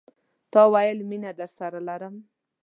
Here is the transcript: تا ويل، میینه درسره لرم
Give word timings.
تا 0.51 0.61
ويل، 0.73 0.97
میینه 1.09 1.31
درسره 1.39 1.79
لرم 1.87 2.15